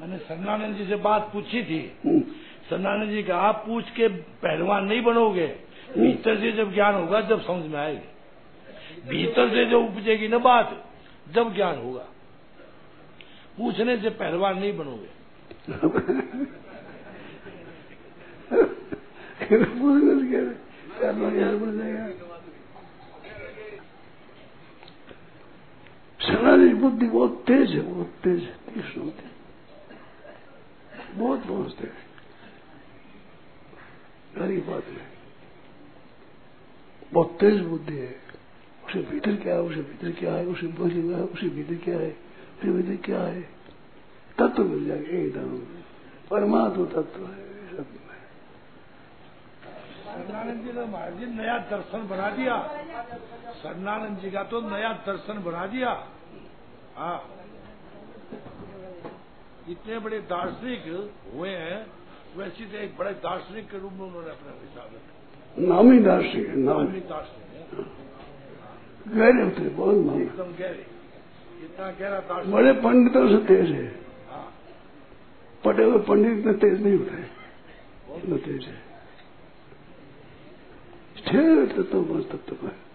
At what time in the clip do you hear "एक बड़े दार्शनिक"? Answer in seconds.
62.78-63.70